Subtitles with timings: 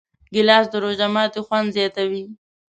[0.33, 2.23] ګیلاس د روژه ماتي خوند زیاتوي.